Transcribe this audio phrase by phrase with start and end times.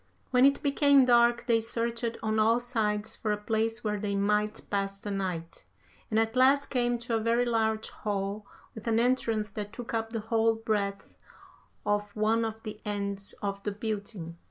[0.31, 4.67] When it became dark, they searched on all sides for a place where they might
[4.71, 5.63] pass the night,
[6.09, 10.09] and at last came to a very large hall with an entrance that took up
[10.09, 11.19] the whole breadth
[11.85, 14.37] of one of the ends of the building.